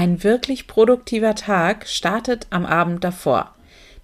[0.00, 3.54] Ein wirklich produktiver Tag startet am Abend davor.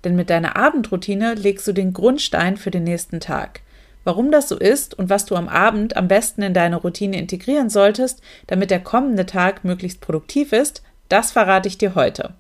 [0.05, 3.63] Denn mit deiner Abendroutine legst du den Grundstein für den nächsten Tag.
[4.05, 7.71] Warum das so ist und was du am Abend am besten in deine Routine integrieren
[7.71, 12.35] solltest, damit der kommende Tag möglichst produktiv ist, das verrate ich dir heute.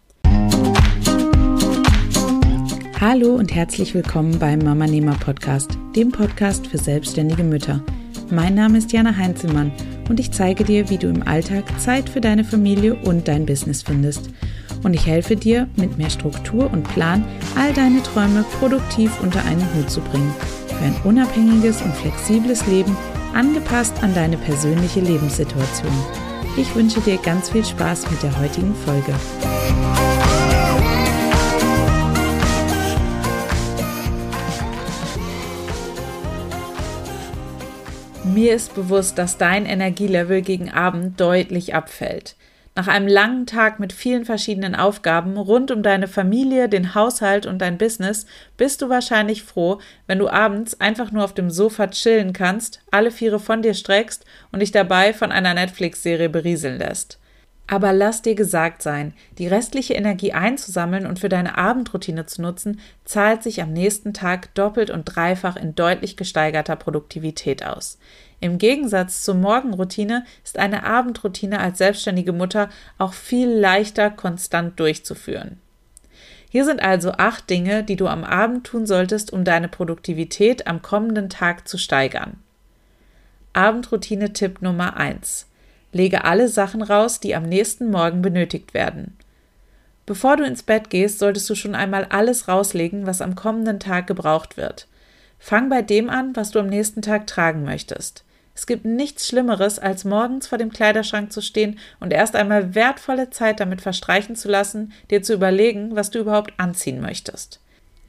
[3.01, 7.83] Hallo und herzlich willkommen beim Mama Nehmer Podcast, dem Podcast für selbstständige Mütter.
[8.31, 9.73] Mein Name ist Jana Heinzelmann
[10.09, 13.83] und ich zeige dir, wie du im Alltag Zeit für deine Familie und dein Business
[13.83, 14.31] findest.
[14.83, 17.25] Und ich helfe dir, mit mehr Struktur und Plan
[17.57, 20.33] all deine Träume produktiv unter einen Hut zu bringen.
[20.69, 22.97] Für ein unabhängiges und flexibles Leben,
[23.35, 25.93] angepasst an deine persönliche Lebenssituation.
[26.57, 29.15] Ich wünsche dir ganz viel Spaß mit der heutigen Folge.
[38.37, 42.37] Mir ist bewusst, dass dein Energielevel gegen Abend deutlich abfällt.
[42.75, 47.61] Nach einem langen Tag mit vielen verschiedenen Aufgaben rund um deine Familie, den Haushalt und
[47.63, 48.27] dein Business
[48.59, 53.11] bist du wahrscheinlich froh, wenn du abends einfach nur auf dem Sofa chillen kannst, alle
[53.11, 57.19] Viere von dir streckst und dich dabei von einer Netflix-Serie berieseln lässt.
[57.69, 62.81] Aber lass dir gesagt sein, die restliche Energie einzusammeln und für deine Abendroutine zu nutzen,
[63.05, 67.99] zahlt sich am nächsten Tag doppelt und dreifach in deutlich gesteigerter Produktivität aus.
[68.39, 75.59] Im Gegensatz zur Morgenroutine ist eine Abendroutine als selbstständige Mutter auch viel leichter konstant durchzuführen.
[76.49, 80.83] Hier sind also acht Dinge, die du am Abend tun solltest, um deine Produktivität am
[80.83, 82.39] kommenden Tag zu steigern.
[83.53, 85.47] Abendroutine Tipp Nummer eins:
[85.97, 89.17] Lege alle Sachen raus, die am nächsten Morgen benötigt werden.
[90.05, 94.07] Bevor du ins Bett gehst, solltest du schon einmal alles rauslegen, was am kommenden Tag
[94.07, 94.87] gebraucht wird.
[95.39, 98.25] Fang bei dem an, was du am nächsten Tag tragen möchtest.
[98.55, 103.31] Es gibt nichts Schlimmeres, als morgens vor dem Kleiderschrank zu stehen und erst einmal wertvolle
[103.31, 107.61] Zeit damit verstreichen zu lassen, dir zu überlegen, was du überhaupt anziehen möchtest.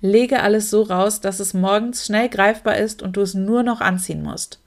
[0.02, 3.82] Lege alles so raus, dass es morgens schnell greifbar ist und du es nur noch
[3.82, 4.60] anziehen musst.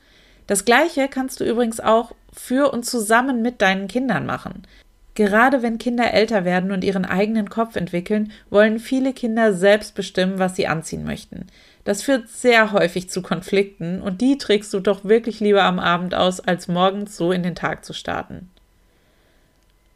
[0.51, 4.67] Das gleiche kannst du übrigens auch für und zusammen mit deinen Kindern machen.
[5.15, 10.41] Gerade wenn Kinder älter werden und ihren eigenen Kopf entwickeln, wollen viele Kinder selbst bestimmen,
[10.41, 11.47] was sie anziehen möchten.
[11.85, 16.17] Das führt sehr häufig zu Konflikten und die trägst du doch wirklich lieber am Abend
[16.17, 18.51] aus, als morgens so in den Tag zu starten.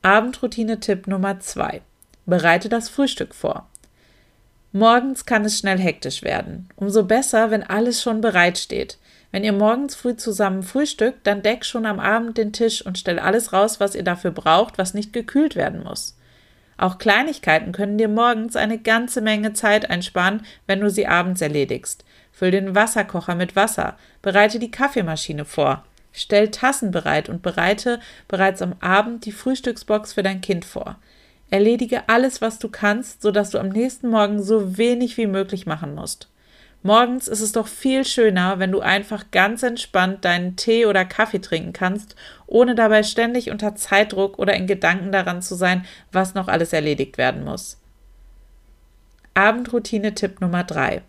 [0.03, 1.82] Abendroutine-Tipp Nummer 2.
[2.26, 3.66] Bereite das Frühstück vor.
[4.70, 6.69] Morgens kann es schnell hektisch werden.
[6.76, 8.98] Umso besser, wenn alles schon bereitsteht.
[9.34, 13.19] Wenn ihr morgens früh zusammen frühstückt, dann deck schon am Abend den Tisch und stell
[13.19, 16.17] alles raus, was ihr dafür braucht, was nicht gekühlt werden muss.
[16.77, 22.05] Auch Kleinigkeiten können dir morgens eine ganze Menge Zeit einsparen, wenn du sie abends erledigst.
[22.31, 28.62] Füll den Wasserkocher mit Wasser, bereite die Kaffeemaschine vor, stell Tassen bereit und bereite bereits
[28.62, 30.97] am Abend die Frühstücksbox für dein Kind vor.
[31.50, 35.97] Erledige alles, was du kannst, sodass du am nächsten Morgen so wenig wie möglich machen
[35.97, 36.28] musst.
[36.87, 41.41] Morgens ist es doch viel schöner, wenn du einfach ganz entspannt deinen Tee oder Kaffee
[41.41, 42.15] trinken kannst,
[42.47, 47.17] ohne dabei ständig unter Zeitdruck oder in Gedanken daran zu sein, was noch alles erledigt
[47.17, 47.78] werden muss.
[49.33, 51.00] Abendroutine Tipp Nummer 3.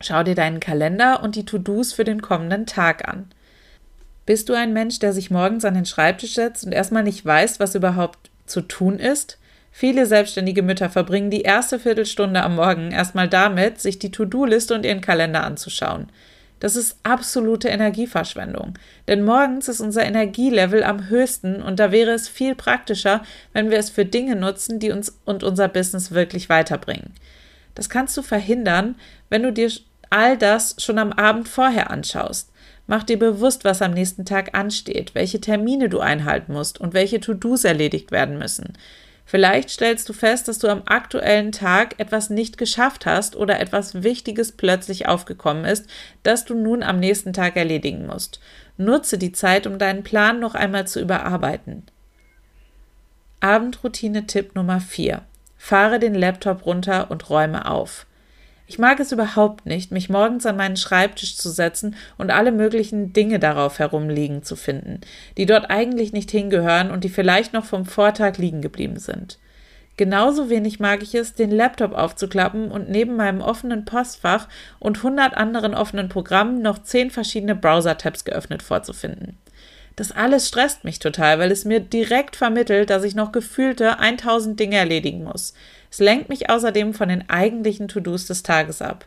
[0.00, 3.26] Schau dir deinen Kalender und die To-Dos für den kommenden Tag an.
[4.24, 7.60] Bist du ein Mensch, der sich morgens an den Schreibtisch setzt und erstmal nicht weiß,
[7.60, 9.38] was überhaupt zu tun ist?
[9.76, 14.86] Viele selbstständige Mütter verbringen die erste Viertelstunde am Morgen erstmal damit, sich die To-Do-Liste und
[14.86, 16.10] ihren Kalender anzuschauen.
[16.60, 18.78] Das ist absolute Energieverschwendung.
[19.08, 23.78] Denn morgens ist unser Energielevel am höchsten und da wäre es viel praktischer, wenn wir
[23.78, 27.12] es für Dinge nutzen, die uns und unser Business wirklich weiterbringen.
[27.74, 28.94] Das kannst du verhindern,
[29.28, 29.72] wenn du dir
[30.08, 32.52] all das schon am Abend vorher anschaust.
[32.86, 37.18] Mach dir bewusst, was am nächsten Tag ansteht, welche Termine du einhalten musst und welche
[37.18, 38.74] To-Dos erledigt werden müssen.
[39.26, 44.02] Vielleicht stellst du fest, dass du am aktuellen Tag etwas nicht geschafft hast oder etwas
[44.02, 45.86] Wichtiges plötzlich aufgekommen ist,
[46.22, 48.40] das du nun am nächsten Tag erledigen musst.
[48.76, 51.84] Nutze die Zeit, um deinen Plan noch einmal zu überarbeiten.
[53.40, 55.22] Abendroutine Tipp Nummer 4.
[55.56, 58.06] Fahre den Laptop runter und räume auf.
[58.66, 63.12] Ich mag es überhaupt nicht, mich morgens an meinen Schreibtisch zu setzen und alle möglichen
[63.12, 65.00] Dinge darauf herumliegen zu finden,
[65.36, 69.38] die dort eigentlich nicht hingehören und die vielleicht noch vom Vortag liegen geblieben sind.
[69.96, 74.48] Genauso wenig mag ich es, den Laptop aufzuklappen und neben meinem offenen Postfach
[74.80, 79.38] und hundert anderen offenen Programmen noch zehn verschiedene Browser-Tabs geöffnet vorzufinden.
[79.96, 84.58] Das alles stresst mich total, weil es mir direkt vermittelt, dass ich noch gefühlte 1000
[84.58, 85.54] Dinge erledigen muss.
[85.90, 89.06] Es lenkt mich außerdem von den eigentlichen To-Dos des Tages ab.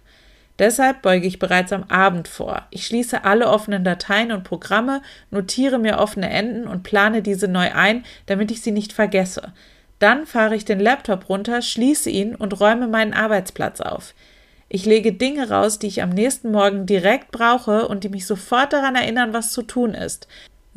[0.60, 2.64] Deshalb beuge ich bereits am Abend vor.
[2.72, 7.72] Ich schließe alle offenen Dateien und Programme, notiere mir offene Enden und plane diese neu
[7.74, 9.54] ein, damit ich sie nicht vergesse.
[10.00, 14.14] Dann fahre ich den Laptop runter, schließe ihn und räume meinen Arbeitsplatz auf.
[14.70, 18.74] Ich lege Dinge raus, die ich am nächsten Morgen direkt brauche und die mich sofort
[18.74, 20.28] daran erinnern, was zu tun ist.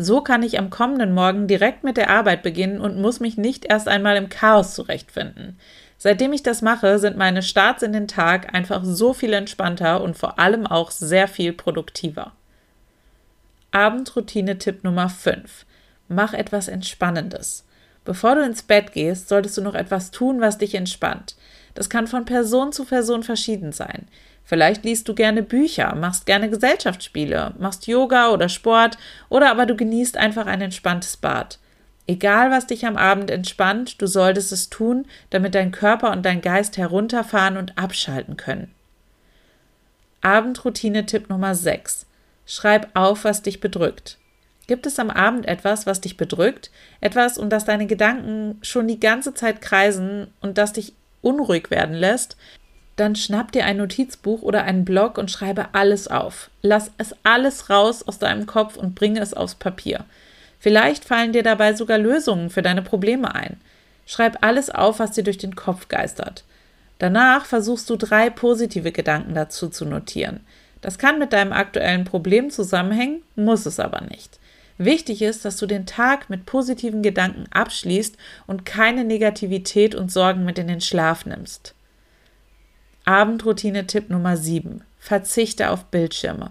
[0.02, 3.66] So kann ich am kommenden Morgen direkt mit der Arbeit beginnen und muss mich nicht
[3.66, 5.58] erst einmal im Chaos zurechtfinden.
[5.98, 10.16] Seitdem ich das mache, sind meine Starts in den Tag einfach so viel entspannter und
[10.16, 12.32] vor allem auch sehr viel produktiver.
[13.72, 15.66] Abendroutine-Tipp Nummer 5.
[16.08, 17.66] Mach etwas Entspannendes.
[18.06, 21.36] Bevor du ins Bett gehst, solltest du noch etwas tun, was dich entspannt.
[21.74, 24.08] Das kann von Person zu Person verschieden sein.
[24.44, 28.98] Vielleicht liest du gerne Bücher, machst gerne Gesellschaftsspiele, machst Yoga oder Sport
[29.28, 31.58] oder aber du genießt einfach ein entspanntes Bad.
[32.06, 36.40] Egal, was dich am Abend entspannt, du solltest es tun, damit dein Körper und dein
[36.40, 38.74] Geist herunterfahren und abschalten können.
[40.20, 42.06] Abendroutine-Tipp Nummer 6.
[42.46, 44.18] Schreib auf, was dich bedrückt.
[44.66, 46.70] Gibt es am Abend etwas, was dich bedrückt?
[47.00, 51.94] Etwas, um das deine Gedanken schon die ganze Zeit kreisen und das dich unruhig werden
[51.94, 52.36] lässt?
[53.00, 56.50] Dann schnapp dir ein Notizbuch oder einen Blog und schreibe alles auf.
[56.62, 60.04] Lass es alles raus aus deinem Kopf und bringe es aufs Papier.
[60.58, 63.58] Vielleicht fallen dir dabei sogar Lösungen für deine Probleme ein.
[64.06, 66.44] Schreib alles auf, was dir durch den Kopf geistert.
[66.98, 70.40] Danach versuchst du drei positive Gedanken dazu zu notieren.
[70.82, 74.38] Das kann mit deinem aktuellen Problem zusammenhängen, muss es aber nicht.
[74.76, 80.44] Wichtig ist, dass du den Tag mit positiven Gedanken abschließt und keine Negativität und Sorgen
[80.44, 81.74] mit in den Schlaf nimmst.
[83.06, 84.82] Abendroutine-Tipp Nummer 7.
[84.98, 86.50] Verzichte auf Bildschirme.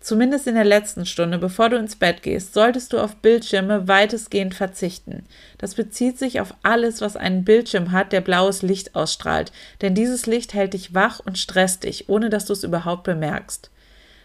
[0.00, 4.54] Zumindest in der letzten Stunde, bevor du ins Bett gehst, solltest du auf Bildschirme weitestgehend
[4.54, 5.26] verzichten.
[5.58, 9.52] Das bezieht sich auf alles, was einen Bildschirm hat, der blaues Licht ausstrahlt,
[9.82, 13.70] denn dieses Licht hält dich wach und stresst dich, ohne dass du es überhaupt bemerkst.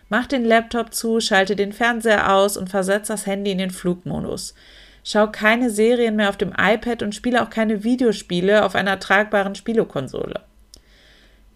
[0.08, 4.54] Mach den Laptop zu, schalte den Fernseher aus und versetz das Handy in den Flugmodus.
[5.04, 9.56] Schau keine Serien mehr auf dem iPad und spiele auch keine Videospiele auf einer tragbaren
[9.56, 10.42] Spielekonsole.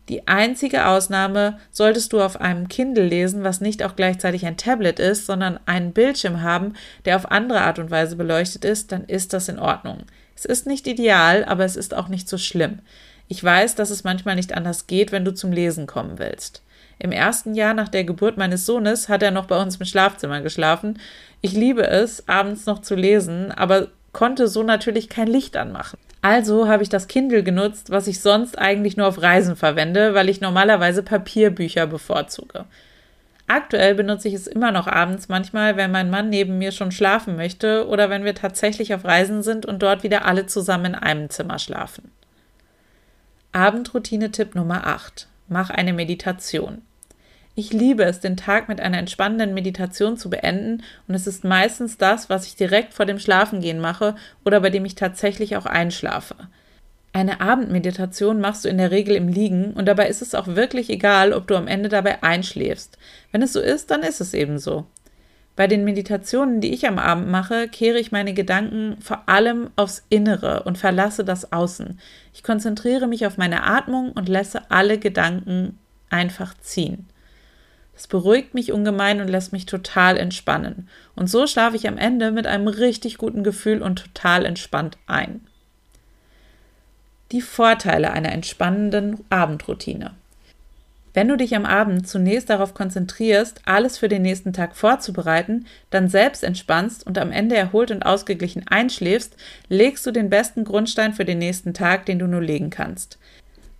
[0.09, 4.99] Die einzige Ausnahme, solltest du auf einem Kindle lesen, was nicht auch gleichzeitig ein Tablet
[4.99, 6.73] ist, sondern einen Bildschirm haben,
[7.05, 9.99] der auf andere Art und Weise beleuchtet ist, dann ist das in Ordnung.
[10.35, 12.79] Es ist nicht ideal, aber es ist auch nicht so schlimm.
[13.27, 16.63] Ich weiß, dass es manchmal nicht anders geht, wenn du zum Lesen kommen willst.
[16.97, 20.41] Im ersten Jahr nach der Geburt meines Sohnes hat er noch bei uns im Schlafzimmer
[20.41, 20.97] geschlafen.
[21.41, 25.99] Ich liebe es, abends noch zu lesen, aber konnte so natürlich kein Licht anmachen.
[26.21, 30.27] Also habe ich das Kindle genutzt, was ich sonst eigentlich nur auf Reisen verwende, weil
[30.27, 32.65] ich normalerweise Papierbücher bevorzuge.
[33.47, 37.35] Aktuell benutze ich es immer noch abends manchmal, wenn mein Mann neben mir schon schlafen
[37.35, 41.29] möchte oder wenn wir tatsächlich auf Reisen sind und dort wieder alle zusammen in einem
[41.29, 42.11] Zimmer schlafen.
[43.53, 45.27] Abendroutine-Tipp Nummer 8.
[45.47, 46.83] Mach eine Meditation.
[47.59, 51.97] Ich liebe es, den Tag mit einer entspannenden Meditation zu beenden und es ist meistens
[51.97, 54.15] das, was ich direkt vor dem Schlafengehen mache
[54.45, 56.35] oder bei dem ich tatsächlich auch einschlafe.
[57.11, 60.89] Eine Abendmeditation machst du in der Regel im Liegen und dabei ist es auch wirklich
[60.89, 62.97] egal, ob du am Ende dabei einschläfst.
[63.33, 64.85] Wenn es so ist, dann ist es eben so.
[65.57, 70.05] Bei den Meditationen, die ich am Abend mache, kehre ich meine Gedanken vor allem aufs
[70.07, 71.99] Innere und verlasse das Außen.
[72.33, 75.77] Ich konzentriere mich auf meine Atmung und lasse alle Gedanken
[76.09, 77.09] einfach ziehen.
[77.99, 80.87] Es beruhigt mich ungemein und lässt mich total entspannen.
[81.17, 85.41] Und so schlafe ich am Ende mit einem richtig guten Gefühl und total entspannt ein.
[87.33, 90.11] Die Vorteile einer entspannenden Abendroutine.
[91.13, 96.07] Wenn du dich am Abend zunächst darauf konzentrierst, alles für den nächsten Tag vorzubereiten, dann
[96.07, 99.35] selbst entspannst und am Ende erholt und ausgeglichen einschläfst,
[99.67, 103.19] legst du den besten Grundstein für den nächsten Tag, den du nur legen kannst.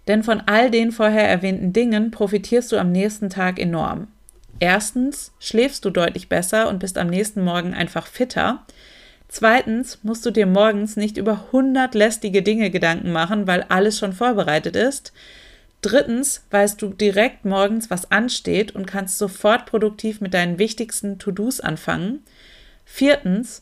[0.09, 4.07] Denn von all den vorher erwähnten Dingen profitierst du am nächsten Tag enorm.
[4.59, 8.65] Erstens schläfst du deutlich besser und bist am nächsten Morgen einfach fitter.
[9.27, 14.13] Zweitens musst du dir morgens nicht über 100 lästige Dinge Gedanken machen, weil alles schon
[14.13, 15.13] vorbereitet ist.
[15.81, 21.61] Drittens weißt du direkt morgens, was ansteht und kannst sofort produktiv mit deinen wichtigsten To-Dos
[21.61, 22.23] anfangen.
[22.83, 23.61] Viertens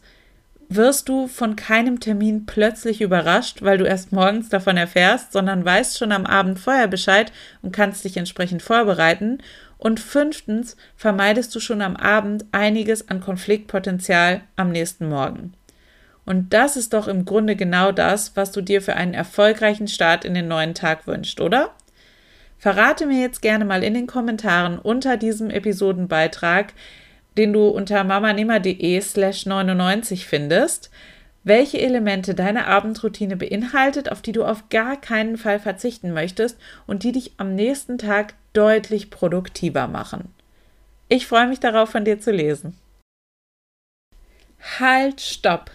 [0.69, 5.97] wirst du von keinem Termin plötzlich überrascht, weil du erst morgens davon erfährst, sondern weißt
[5.97, 7.31] schon am Abend vorher Bescheid
[7.61, 9.39] und kannst dich entsprechend vorbereiten.
[9.77, 15.53] Und fünftens vermeidest du schon am Abend einiges an Konfliktpotenzial am nächsten Morgen.
[16.25, 20.25] Und das ist doch im Grunde genau das, was du dir für einen erfolgreichen Start
[20.25, 21.71] in den neuen Tag wünschst, oder?
[22.57, 26.73] Verrate mir jetzt gerne mal in den Kommentaren unter diesem Episodenbeitrag,
[27.37, 30.89] den du unter mamanehmer.de slash 99 findest,
[31.43, 37.03] welche Elemente deine Abendroutine beinhaltet, auf die du auf gar keinen Fall verzichten möchtest und
[37.03, 40.33] die dich am nächsten Tag deutlich produktiver machen.
[41.07, 42.77] Ich freue mich darauf, von dir zu lesen.
[44.79, 45.71] Halt, stopp!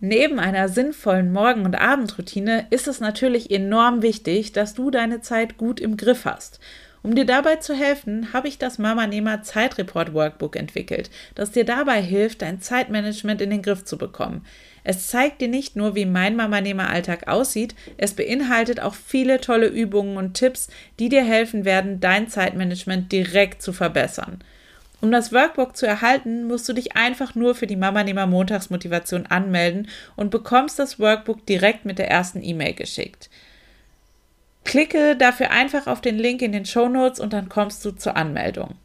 [0.00, 5.58] Neben einer sinnvollen Morgen- und Abendroutine ist es natürlich enorm wichtig, dass du deine Zeit
[5.58, 6.58] gut im Griff hast.
[7.04, 11.64] Um dir dabei zu helfen, habe ich das Mama Nehmer Zeitreport Workbook entwickelt, das dir
[11.64, 14.46] dabei hilft, dein Zeitmanagement in den Griff zu bekommen.
[14.84, 19.40] Es zeigt dir nicht nur, wie mein Mama Nehmer Alltag aussieht, es beinhaltet auch viele
[19.40, 20.68] tolle Übungen und Tipps,
[21.00, 24.42] die dir helfen werden, dein Zeitmanagement direkt zu verbessern.
[25.00, 29.26] Um das Workbook zu erhalten, musst du dich einfach nur für die Mama Nehmer Montagsmotivation
[29.26, 33.28] anmelden und bekommst das Workbook direkt mit der ersten E-Mail geschickt.
[34.64, 38.16] Klicke dafür einfach auf den Link in den Show Notes und dann kommst du zur
[38.16, 38.76] Anmeldung.